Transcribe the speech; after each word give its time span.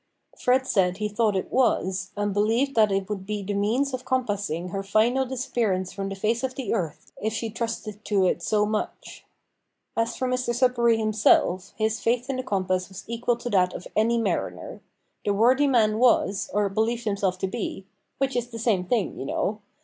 Fred 0.35 0.65
said 0.65 0.97
he 0.97 1.07
thought 1.07 1.35
it 1.35 1.51
was, 1.51 2.09
and 2.17 2.33
believed 2.33 2.73
that 2.73 2.91
it 2.91 3.07
would 3.07 3.23
be 3.27 3.43
the 3.43 3.53
means 3.53 3.93
of 3.93 4.03
compassing 4.03 4.69
her 4.69 4.81
final 4.81 5.27
disappearance 5.27 5.93
from 5.93 6.09
the 6.09 6.15
face 6.15 6.43
of 6.43 6.55
the 6.55 6.73
earth 6.73 7.11
if 7.21 7.31
she 7.33 7.51
trusted 7.51 8.03
to 8.05 8.25
it 8.25 8.41
so 8.41 8.65
much. 8.65 9.25
As 9.95 10.17
for 10.17 10.27
Mr 10.27 10.55
Sudberry 10.55 10.97
himself; 10.97 11.73
his 11.77 11.99
faith 11.99 12.31
in 12.31 12.37
the 12.37 12.43
compass 12.43 12.89
was 12.89 13.03
equal 13.05 13.35
to 13.37 13.49
that 13.51 13.73
of 13.75 13.87
any 13.95 14.17
mariner. 14.17 14.81
The 15.23 15.35
worthy 15.35 15.67
man 15.67 15.99
was, 15.99 16.49
or 16.51 16.67
believed 16.67 17.03
himself 17.03 17.37
to 17.37 17.47
be, 17.47 17.85
(which 18.17 18.35
is 18.35 18.47
the 18.47 18.57
same 18.57 18.85
thing, 18.85 19.19
you 19.19 19.25
know!) 19.27 19.61